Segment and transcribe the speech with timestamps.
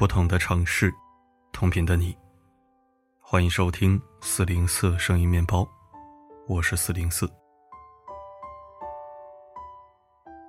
[0.00, 0.90] 不同的城市，
[1.52, 2.16] 同频的你，
[3.20, 5.68] 欢迎收听四零四声音面包，
[6.48, 7.30] 我是四零四。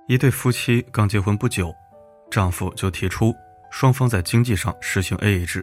[0.08, 1.70] 一对夫妻刚结婚不久，
[2.30, 3.34] 丈夫就提出
[3.70, 5.62] 双方在经济上实行 AA 制。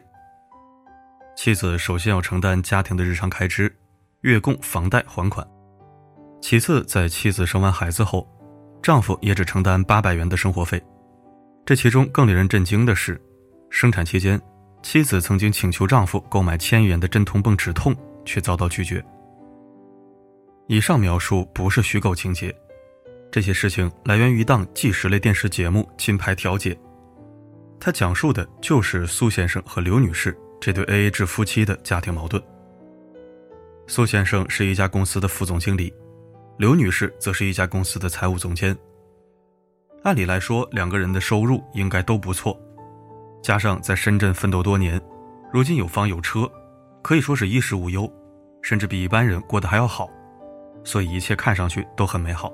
[1.36, 3.76] 妻子首先要承担家庭的日常开支，
[4.22, 5.44] 月供、房贷还款；
[6.44, 8.30] 其次，在妻子生完孩子后，
[8.84, 10.80] 丈夫也只承担八百元的生活费。
[11.66, 13.20] 这其中更令人震惊的是。
[13.70, 14.41] 生产期间，
[14.82, 17.95] 妻子曾经请求丈夫购买千元的镇痛泵止痛，
[18.26, 19.04] 却遭到拒绝。
[20.68, 22.54] 以上描述不是虚构情节，
[23.32, 26.73] 这些事情来源于一档纪实类电视节目《金牌调解》，
[27.80, 32.42] 它讲述的就是苏先生和刘女士这对 AA 制夫妻的家庭矛盾。
[33.88, 35.94] 苏先生是一家公司的副总经理，
[36.58, 38.78] 刘女士则是一家公司的财务总监。
[40.03, 42.59] 按理来说，两个人的收入应该都不错。
[43.42, 45.00] 加上在深圳奋斗多年，
[45.52, 46.50] 如今有房有车，
[47.02, 48.12] 可以说是衣食无忧，
[48.62, 50.09] 甚至比一般人过得还要好，
[50.84, 52.52] 所以一切看上去都很美好。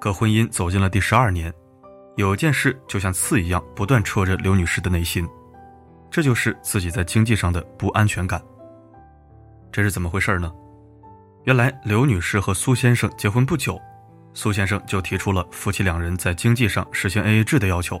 [0.00, 1.52] 可婚姻走进了第十二年，
[2.16, 5.28] 有一件事就像刺一样不断戳着刘女士的内心，
[6.10, 8.40] 这就是自己在经济上的不安全感。
[9.70, 10.52] 这是怎么回事呢？
[11.44, 13.80] 原来刘女士和苏先生结婚不久，
[14.34, 18.00] 苏先生就提出了夫妻两人在经济上实行 AA 制的要求。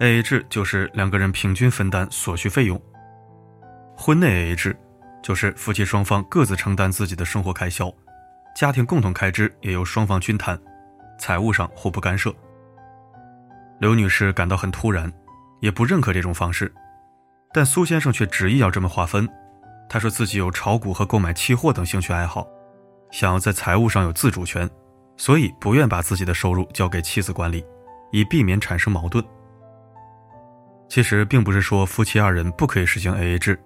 [0.00, 2.80] A A 制就是两个人平均分担所需费用。
[3.94, 4.74] 婚内 A A 制
[5.22, 7.92] 就是夫妻双方各自承担自己的生活开销，
[8.56, 10.58] 家庭共同开支也由双方均摊，
[11.18, 12.34] 财务上互不干涉。
[13.78, 15.12] 刘女士感到很突然，
[15.60, 16.72] 也不认可这种方式，
[17.52, 19.28] 但苏先生却执意要这么划分。
[19.86, 22.48] 他说自己有炒股和购买期货等兴趣爱好，
[23.10, 24.68] 想要在财务上有自主权，
[25.18, 27.62] 所以不愿把自己的收入交给妻子管理，
[28.12, 29.22] 以避免产生矛盾。
[30.90, 33.56] 其实并不是说夫妻二人不可以实行 AA 制，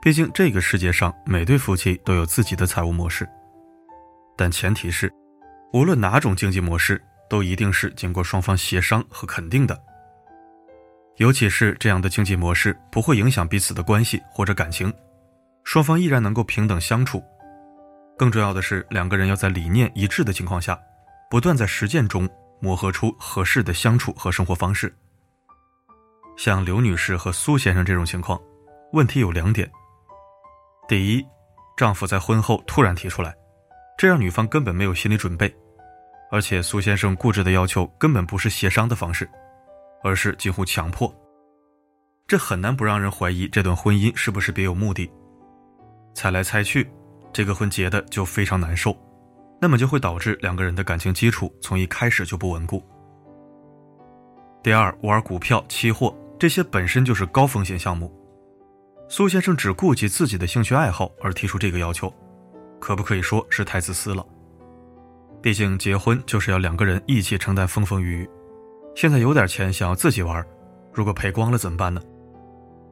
[0.00, 3.28] 毕竟这个世界上每对夫妻都有自己的财务模式。
[4.36, 5.12] 但前提是，
[5.72, 9.76] 无论哪种经济模式，都一定是经过双方协商和肯定的。
[11.16, 14.92] 尤其是这样的经济模式不会影响彼此的关系或者感情，
[15.64, 17.20] 双方依然能够平等相处。
[18.16, 20.78] 更重要的是，两个人要在理念一致的情况下，
[21.28, 22.28] 不断在实践中
[22.60, 24.94] 磨合出合适的相处和生活方式。
[26.36, 28.40] 像刘女士和苏先生这种情况，
[28.92, 29.70] 问题有两点。
[30.88, 31.24] 第一，
[31.76, 33.34] 丈夫在婚后突然提出来，
[33.96, 35.54] 这让女方根本没有心理准备，
[36.30, 39.28] 而且苏先生固执的要求根本不是协商的方式，
[40.02, 41.12] 而是近乎强迫。
[42.26, 45.10] 这很难不让人怀疑这段婚姻是不是别有目的。
[46.14, 46.90] 猜来猜去，
[47.32, 48.96] 这个婚结的就非常难受，
[49.60, 52.82] 那么就会导致两个人的感情基础从一开始就不稳固。
[54.62, 56.14] 第二，玩股票、期货。
[56.44, 58.12] 这些本身就是高风险项目，
[59.08, 62.12] 苏先生只顾及自己的兴趣爱好而提出这个要求，
[62.78, 64.22] 可不可以说是太自私了？
[65.40, 68.30] 毕竟结婚就是要两个人一起承担风风雨雨，
[68.94, 70.46] 现在有点钱想要自己玩，
[70.92, 71.98] 如果赔光了怎么办呢？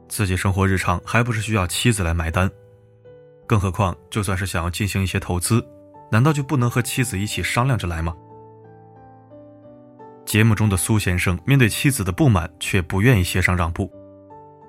[0.09, 2.51] 自己生活日常还不是需要妻子来买单？
[3.47, 5.63] 更何况就算是想要进行一些投资，
[6.11, 8.17] 难道就不能和妻子一起商量着来吗？
[10.25, 13.93] 节目中的苏先生面对妻子的不满，却不愿意协商让步，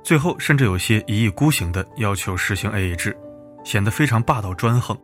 [0.03, 3.16] 最后甚至有些一意孤行的要求实行 AA 制，
[3.64, 4.97] 显得非常霸道专横。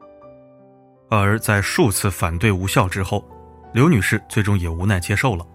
[1.09, 3.27] 而在数次反对无效之后，
[3.73, 5.45] 刘女士最终也无奈接受了。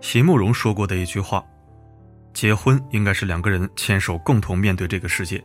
[0.00, 1.44] 席慕容说过的一句话
[2.34, 5.42] ：“结婚应该是两个人牵手共同面对这个世界。”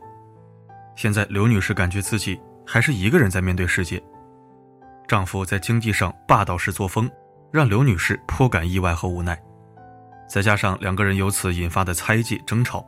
[0.96, 4.02] 现在刘女士感觉自己还是一个人在面对世界，
[5.08, 7.08] 丈夫在经济上霸道式作风。
[7.52, 9.40] 让刘女士颇感意外和无奈，
[10.28, 12.86] 再加上两个人由此引发的猜忌、争吵，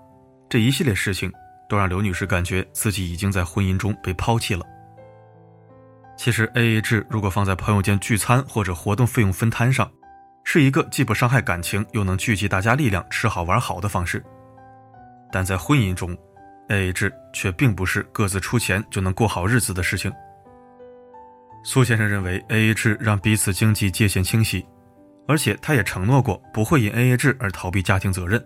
[0.50, 1.32] 这一系列事情
[1.68, 4.66] 都让刘女士感觉自己已经在婚姻中被抛弃了。
[6.18, 9.90] 其实，AA 制如果放在朋友间聚餐或者活动费用分摊上，
[10.44, 14.22] 是一个既不伤害感情又能聚集大家力量吃好玩好的方式。
[15.32, 16.18] 但在婚姻中
[16.68, 20.12] ，AA 制却并不是各自出钱就能过好日子的事情。
[21.64, 24.66] 苏先生认为，A A 制让彼此经济界限清晰，
[25.28, 28.44] 而且他也承诺过不会因 A A 制而逃避家庭责任。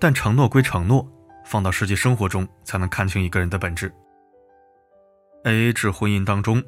[0.00, 1.06] 但承诺归承诺，
[1.44, 3.92] 放到实际生活中才能看清一个人的本质。
[5.44, 6.62] A A 制婚姻当中，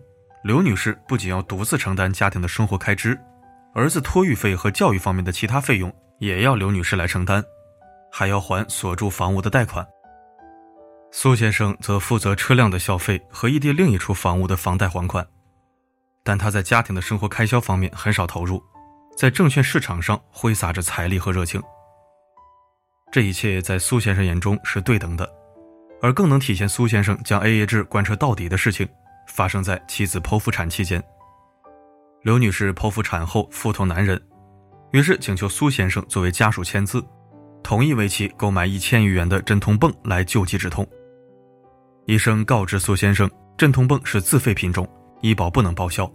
[0.44, 3.19] 刘女士不仅要独自承担家庭的生活开支，
[3.75, 7.43] 儿子托育费和教育方面的其他费用也要刘女士来承担，
[8.11, 9.87] 还要还所住房屋的贷款。
[11.14, 15.25] 苏先生则负责车辆的消费和异地另一处房屋的房贷还款，
[16.25, 18.62] 但他在家庭的生活开销方面很少投入，
[19.14, 21.62] 在证券市场上挥洒着财力和热情，
[23.12, 25.31] 这一切在苏先生眼中是对等的，
[26.00, 28.88] 而更能体现苏先生将 AA 制贯彻到底的事情，
[29.29, 31.00] 发生在妻子剖腹产期间。
[32.23, 34.19] 刘女士剖腹产后腹痛难忍，
[34.93, 37.05] 于是请求苏先生作为家属签字，
[37.62, 40.88] 同意为其购买一千余元的镇痛泵来救急止痛。
[42.07, 44.89] 医生告知苏先生，镇痛泵是自费品种，
[45.21, 46.11] 医保不能报销。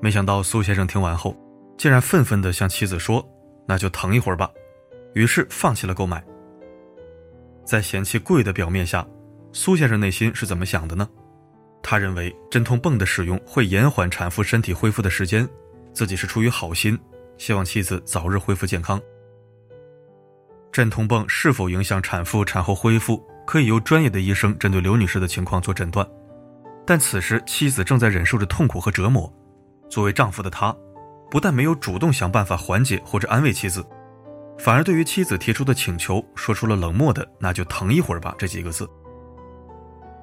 [0.00, 1.36] 没想到苏先生听完后，
[1.76, 3.22] 竟然愤愤地向妻子说
[3.68, 4.50] ：“那就疼一会儿吧。”
[5.14, 6.24] 于是放弃了购买。
[7.62, 9.06] 在嫌弃贵的表面下，
[9.52, 11.06] 苏先生内心是怎么想的呢？
[11.82, 15.46] 他认为镇痛泵的使用会延缓产妇身体恢复的时间，
[15.92, 16.98] 自己是出于好心，
[17.36, 18.98] 希望妻子早日恢复健康。
[20.76, 26.06] 镇痛泵是否影响产妇产后恢复，可以由专业的医生针对刘女士的情况做诊断。
[26.86, 29.32] 但此时妻子正在忍受着痛苦和折磨，
[29.88, 30.76] 作为丈夫的他，
[31.30, 33.82] 不但没有主动想办法缓解或者安慰妻子。
[34.58, 38.86] 反而对于妻子提出的请求，说出了冷漠的“那就疼一会儿吧”这几个字。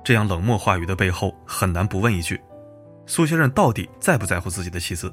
[0.04, 2.40] 这样冷漠话语的背后，很难不问一句：
[3.08, 5.12] 苏先生到底在不在乎自己的妻子？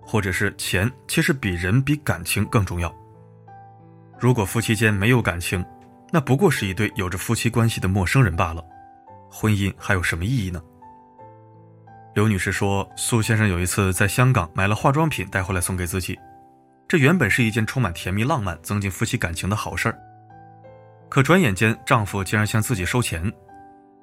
[0.00, 2.90] 或者是钱其实比人比感情更重要？
[4.24, 5.62] 如果夫妻间没有感情，
[6.10, 8.64] 那不过是一对有着夫妻关系的陌生人罢了。
[9.30, 10.62] 婚姻还有什么意义呢？
[12.14, 16.18] 刘女士说，苏先生有一次在香港买了化妆品带回来送给自己。
[16.88, 19.98] 这原本是一件充满甜蜜、浪漫、增进夫妻感情的好事儿，
[21.10, 23.30] 可转眼间，丈夫竟然向自己收钱，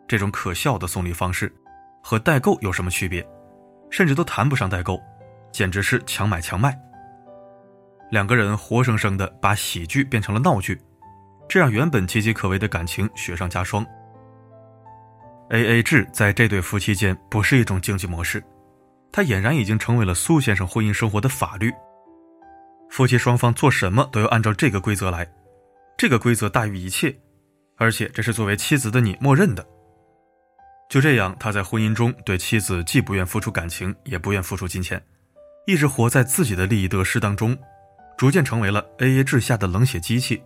[0.08, 1.52] 这种可笑的送礼方式，
[2.04, 3.28] 和代购有什么区别？
[3.90, 5.02] 甚至都谈不上代购，
[5.52, 6.80] 简直是强买强卖。
[8.12, 10.78] 两个人活生生的把喜剧变成了闹剧，
[11.48, 13.86] 这让原本岌岌可危的感情雪上加霜。
[15.50, 18.44] A A 制在这对夫妻间不是一种经济模式，
[19.12, 21.72] 它俨然已经成为了苏先生婚姻生活的法律。
[22.90, 25.26] 夫妻双方做什么都要按照这个规则来，
[25.98, 27.18] 这个规则大于一切，
[27.78, 29.66] 而且这是作为妻子的你默认的。
[30.90, 35.02] 就这样，他在婚姻中对妻子既不愿付出感情，也不愿付出金钱，
[35.66, 37.58] 一直活在自己的利益得失当中，
[38.22, 40.40] 逐渐成为了 AA 制下的冷血机器。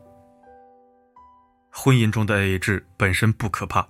[1.70, 3.86] 婚姻中的 AA 制本身不可怕，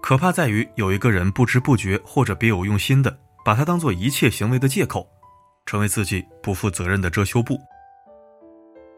[0.00, 3.14] 可怕在于有一个人不知不觉或者别有用心的
[3.44, 5.06] 把它当做一切行为的借口，
[5.66, 7.60] 成为自己不负责任的遮羞布。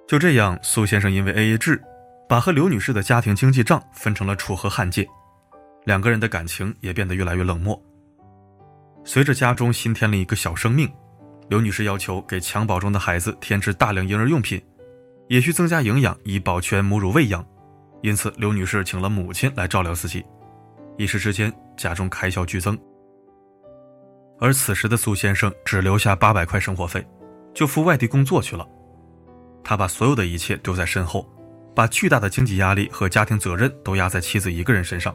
[0.06, 1.82] 就这样，苏先生因为 AA 制，
[2.28, 5.04] 把和刘女士的家庭经济账分成了楚河汉界，
[5.86, 7.82] 两个人的感情也变得越来越冷漠。
[9.02, 10.88] 随着家中新添了一个小生命，
[11.48, 14.62] 刘女士要求给襁褓中的孩子添置大量婴儿用品，
[15.28, 17.44] 也需增加营养以保全母乳喂养，
[18.02, 20.24] 因此刘女士请了母亲来照料自己，
[20.96, 22.78] 一时之间家中开销剧增。
[24.40, 27.06] 而此时的苏先生只留下八百块生活费，
[27.52, 28.66] 就赴外地工作去了。
[29.62, 31.26] 他把所有的一切丢在身后，
[31.74, 35.14] 把巨大的经济压力和家庭责任都压在妻子一个人身上。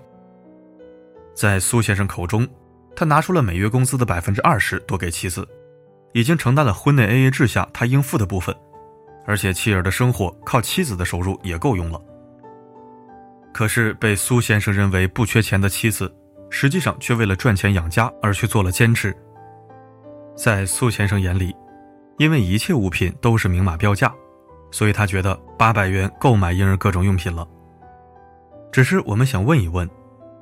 [1.36, 2.48] 在苏先生口中，
[2.96, 5.48] 他拿出了每月工资的百分之二十多给妻子，
[6.14, 8.56] 已经承担了婚内 AA 制下他应付的部分，
[9.26, 12.02] 而且妻儿的生活靠妻子的收入也够用了。
[13.54, 16.14] 可是被苏先生认为不缺钱的妻子，
[16.50, 19.16] 实际上却为了赚钱养家而去做了兼职。
[20.36, 21.56] 在苏先生眼里，
[22.18, 24.14] 因为一切物品都是明码标价。
[24.72, 27.44] 所以他觉得八百元够买婴儿各种用品了。
[28.72, 29.90] 只是我们想问一问，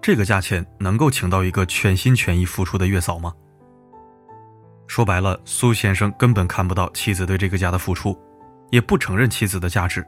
[0.02, 3.34] 这个价钱能够请到一个全心全意付出的月嫂吗？
[4.98, 8.20] 说白了，苏先生根本看不到妻子对这个家的付出，
[8.72, 10.04] 也不承认妻子的价值。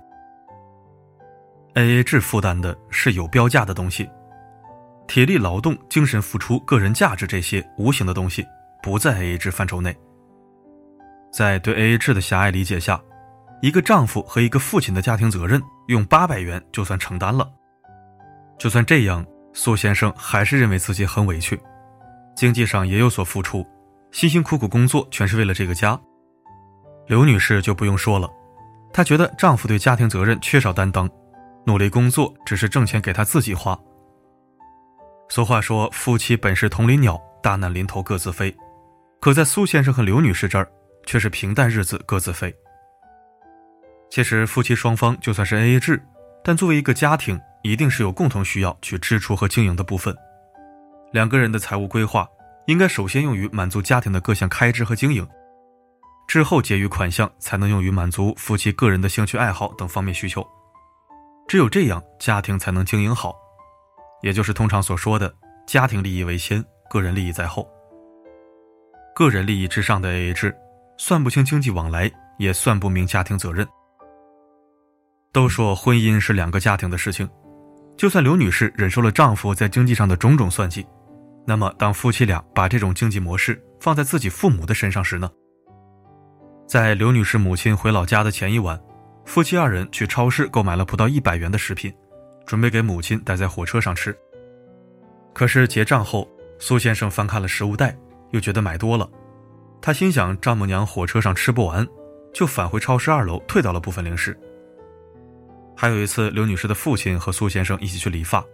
[1.75, 4.09] A A 制负担的是有标价的东西，
[5.07, 8.43] 体力劳动、精神付出、个人价值这些无形的东西
[8.81, 9.95] 不在 A A 制范畴内。
[11.31, 12.99] 在对 A A 制的狭隘理解下。
[13.61, 17.47] 一个丈夫和一个父亲的家庭责任，用八百元就算承担了。
[18.57, 21.61] 就算这样，苏先生还是认为自己很委屈，
[22.35, 23.63] 经济上也有所付出，
[24.11, 25.99] 辛辛苦苦工作全是为了这个家。
[27.07, 28.29] 刘女士就不用说了，
[28.93, 31.09] 她觉得丈夫对家庭责任缺少担当，
[31.65, 33.77] 努力工作只是挣钱给她自己花。
[35.29, 38.55] 俗话说，夫妻本是同林鸟，大难临头各自飞。
[39.19, 40.67] 可在苏先生和刘女士这儿，
[41.05, 42.53] 却是平淡日子各自飞。
[44.09, 46.01] 其实夫妻双方就算是 A A 制，
[46.43, 50.15] 但作为一个家庭，一定是有共同需要去支出和经营的部分。
[51.11, 52.27] 两个人的财务规划
[52.69, 55.27] 应该首先用于满足家庭的各项开支和经营，
[56.27, 60.47] 之后结余款项才能用于满足夫妻个人的兴趣爱好等方面需求。
[61.47, 63.33] 只有这样，家庭才能经营好，
[64.21, 65.33] 也就是通常所说的
[65.65, 67.67] 家庭利益为先，个人利益在后。
[69.15, 70.55] 个人利益之上的 A A 制，
[70.95, 73.67] 算不清经济往来，也算不明家庭责任。
[75.33, 77.27] 都说婚姻是两个家庭的事情，
[77.97, 80.85] 就算刘女士忍受了丈夫在经济上的种种算计，
[81.49, 85.27] 那么当夫妻俩把这种经济模式放在自己父母的身上时呢？
[86.67, 88.79] 在刘女士母亲回老家的前一晚，
[89.25, 91.91] 夫妻二人去超市购买了不到一百元的食品，
[92.45, 94.15] 准备给母亲带在火车上吃。
[95.33, 96.29] 可是结账后，
[96.59, 97.97] 苏先生翻看了食物袋，
[98.29, 99.09] 又觉得买多了，
[99.81, 101.83] 他心想丈母娘火车上吃不完，
[102.31, 104.39] 就返回超市二楼退掉了部分零食。
[105.75, 108.45] 还有一次，刘女士的父亲和苏先生一起去理发，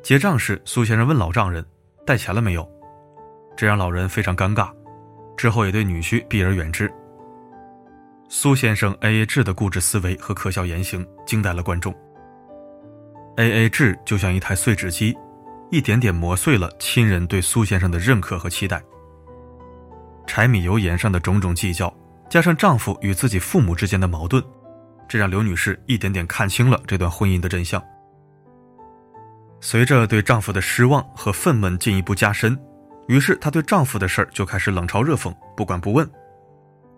[0.00, 1.66] 结账时，苏先生问老丈人
[2.10, 2.68] 带钱了没有，
[3.56, 4.68] 这让老人非常尴尬，
[5.36, 6.92] 之后也对女婿避而远之。
[8.28, 11.94] 苏先生 A A 制的固执思维和可笑言行惊呆了观众。
[13.36, 15.16] A A 制就像一台碎纸机，
[15.70, 18.82] 一点点磨碎了亲人对苏先生的认可和期待。
[20.26, 21.96] 柴米油盐上的种种计较，
[22.28, 24.42] 加上丈夫与自己父母之间的矛盾。
[25.08, 27.80] 这让刘女士一点点看清了这段婚姻的真相。
[29.60, 32.58] 随着对丈夫的失望和愤懑进一步加深，
[33.08, 36.10] 于是她对丈夫的事儿就开始冷嘲热讽、不管不问，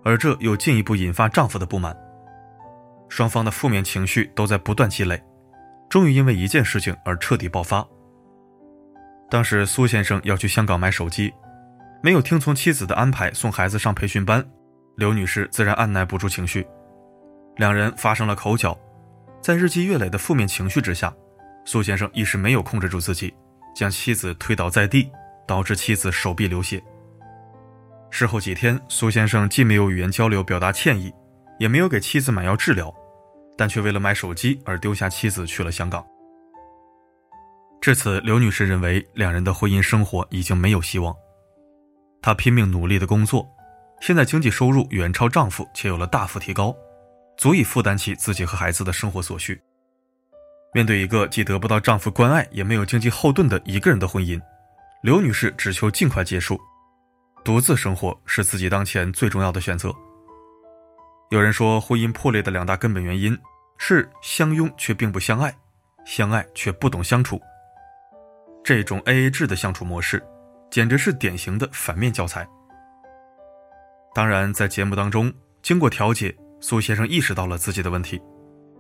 [0.05, 1.97] 而这又进一步引发丈夫的不满。
[3.09, 5.23] 双方的负面情绪都在不断积累，
[5.91, 7.87] 终于因为一件事情而彻底爆发。
[9.29, 11.33] 当时苏先生要去香港买手机，
[12.03, 14.45] 没有听从妻子的安排送孩子上培训班，
[14.97, 16.67] 刘女士自然按耐不住情绪。
[17.57, 18.79] 两人发生了口角，
[19.43, 21.13] 在日积月累的负面情绪之下，
[21.65, 23.33] 苏先生一时没有控制住自己，
[23.75, 25.11] 将妻子推倒在地，
[25.47, 26.83] 导致妻子手臂流血。
[28.11, 31.13] 事后几天，苏先生既没有语言交流表达歉意，
[31.59, 32.93] 也没有给妻子买药治疗，
[33.57, 36.05] 但却为了买手机而丢下妻子去了香港。
[37.81, 41.15] 至此，刘女士认为两人的婚姻生活已经没有希望。
[42.21, 43.49] 她拼命努力的工作，
[44.01, 46.75] 现在经济收入远超丈夫，且有了大幅提高。
[47.39, 49.61] 足以负担起自己和孩子的生活所需。
[50.75, 54.41] 面对一个既得不到丈夫关爱，也没有经济后盾的一个人的婚姻，
[55.03, 56.59] 刘女士只求尽快结束，
[57.45, 59.95] 独自生活是自己当前最重要的选择。
[61.31, 63.39] 有人说，婚姻破裂的两大根本原因
[63.77, 65.55] 是相拥却并不相爱，
[66.05, 67.41] 相爱却不懂相处。
[68.65, 70.23] 这种 AA 制的相处模式，
[70.71, 72.49] 简直是典型的反面教材。
[74.15, 76.35] 当然，在节目当中，经过调解。
[76.65, 78.23] 苏先生意识到了自己的问题，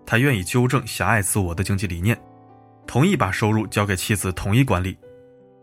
[0.04, 2.18] 他愿意纠正狭隘自我的经济理念，
[2.86, 4.96] 同意把收入交给妻子统一管理，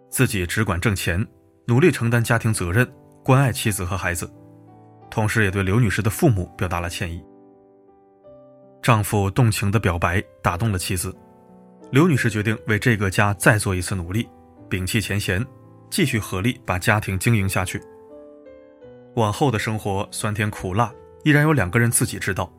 [0.09, 1.25] 自己只管挣钱，
[1.65, 2.89] 努力承担家庭责任，
[3.23, 4.31] 关爱妻子和孩子，
[5.09, 7.23] 同时也对刘女士的父母表达了歉意。
[8.81, 11.15] 丈夫动情的表白打动了妻子，
[11.91, 14.27] 刘女士决定为这个家再做一次努力，
[14.69, 15.45] 摒弃前嫌，
[15.89, 17.81] 继续合力把家庭经营下去。
[19.15, 20.91] 往后的生活酸甜苦辣。
[21.25, 22.49] 依然有两个人自己知道，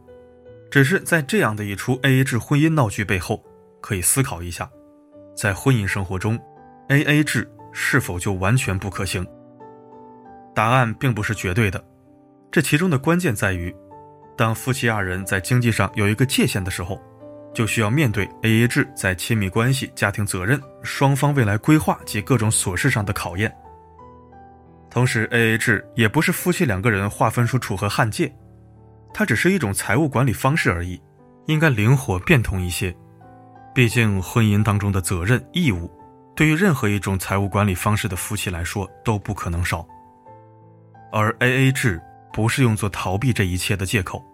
[0.71, 3.45] 只是在这样的一出 A A 制婚姻闹剧背后，
[3.81, 4.71] 可以思考一下，
[5.37, 6.39] 在婚姻生活中
[6.89, 9.27] ，A A 制是否就完全不可行？
[10.55, 11.85] 答案并不是绝对的，
[12.53, 13.75] 这其中的关键在于，
[14.37, 17.01] 当夫妻二人在经济上有一个界限的时候，
[17.53, 23.53] 就需要面对 A A 制在亲密关系、家庭责任、双方未来规划及各种琐事上的考验。
[24.89, 28.33] 同时，A A 制也不是夫妻两个人划分出楚河汉界。
[29.13, 31.01] 它只是一种财务管理方式而已，
[31.47, 32.95] 应该灵活变通一些。
[33.75, 35.91] 毕竟婚姻当中的责任义务，
[36.35, 39.87] 对于任何一种财务管理方式的夫妻来说都不可能少。
[41.13, 42.01] 而 A A 制
[42.33, 44.25] 不是用作逃避这一切的借口。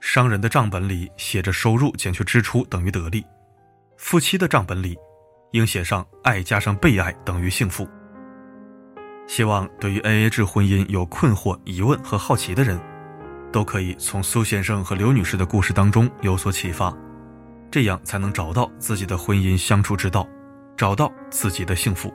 [0.00, 3.24] 商人的账本里写着收入减去支出等于得利，
[3.96, 4.96] 夫妻的账本里
[5.52, 7.88] 应写上爱加上被爱等于幸福。
[9.28, 12.80] 希望对于 A A 制婚姻有困惑、疑问和好奇的人。
[13.52, 16.96] 都可以从苏先生和刘女士的故事当中有所启发，
[17.70, 20.28] 这样才能找到自己的婚姻相处之道，
[20.76, 22.12] 找到自己的幸福。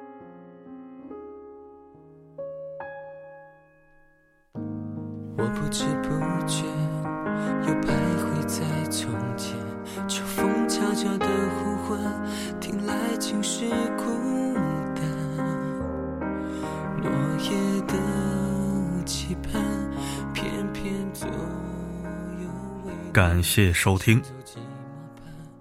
[23.16, 24.22] 感谢收听。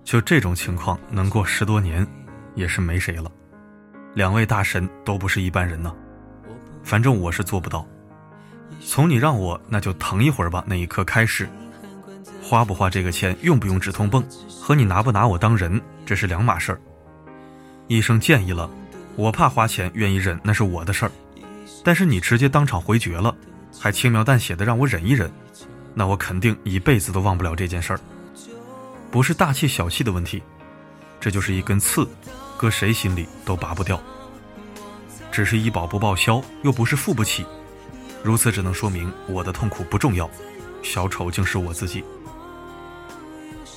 [0.03, 2.05] 就这种情况，能过十多年，
[2.57, 3.31] 也是没谁了。
[4.13, 5.95] 两位大神都不是一般人呢，
[6.83, 7.87] 反正我是做不到。
[8.85, 11.49] 从你让我那就疼一会儿吧那一刻开始，
[12.43, 16.81] 花不花这个钱，用不用止痛泵，和你拿不拿我当人，这是两码事儿。
[17.87, 18.69] 医生建议了，
[19.15, 21.13] 我怕花钱，愿意忍，那是我的事儿。
[21.85, 23.33] 但是你直接当场回绝了。
[23.79, 25.31] 还轻描淡写的让我忍一忍，
[25.95, 28.01] 那我肯定一辈子都忘不了这件事儿。
[29.11, 30.43] 不是大气小气的问题，
[31.21, 32.07] 这就是一根刺，
[32.57, 34.01] 搁谁心里都拔不掉。
[35.31, 37.47] 只是医保不报销，又不是付不起，
[38.23, 40.29] 如此只能说明我的痛苦不重要，
[40.83, 42.05] 小丑竟是我自己。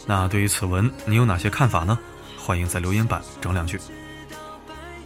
[0.06, 1.98] 那对于此文，你有哪些看法呢？
[2.38, 3.80] 欢迎在留言板整两句。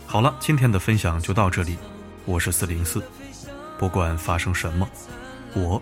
[0.05, 1.77] 好了，今天的分享就到这里，
[2.25, 3.03] 我是四零四，
[3.79, 4.87] 不管发生什么，
[5.53, 5.81] 我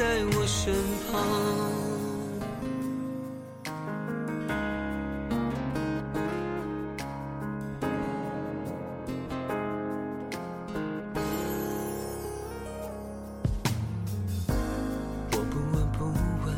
[0.00, 0.72] 在我身
[1.12, 1.20] 旁。
[15.32, 16.06] 我不闻不
[16.46, 16.56] 问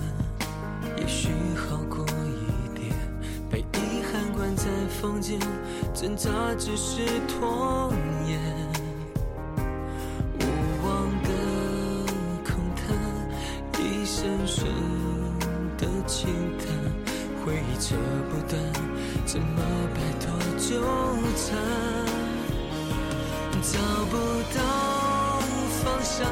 [0.99, 2.95] 也许好过一点。
[3.51, 4.67] 被遗憾关在
[5.01, 5.41] 房间
[5.93, 7.93] 挣扎只是拖
[21.53, 21.83] 缠？
[23.63, 24.17] 找不
[24.57, 25.39] 到
[25.85, 26.27] 方向，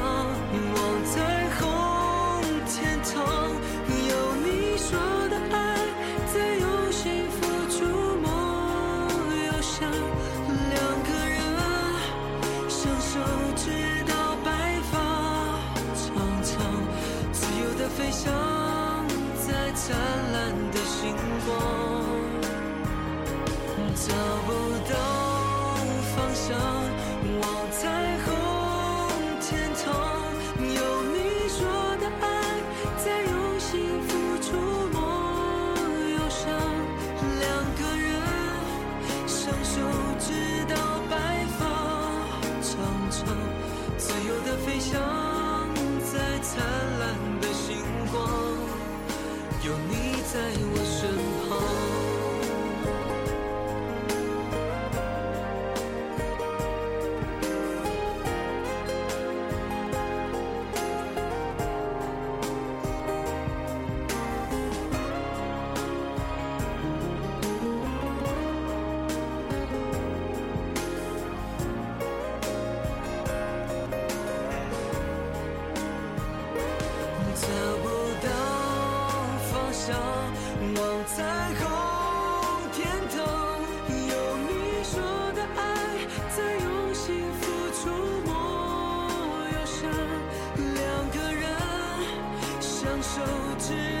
[93.13, 93.19] 手
[93.59, 94.00] 指。